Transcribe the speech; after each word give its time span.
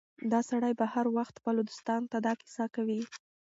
دا 0.31 0.39
سړی 0.49 0.73
به 0.79 0.85
هر 0.93 1.05
وخت 1.17 1.35
خپلو 1.39 1.61
دوستانو 1.69 2.09
ته 2.11 2.17
دا 2.25 2.33
کيسه 2.41 2.65
کوي. 2.75 3.01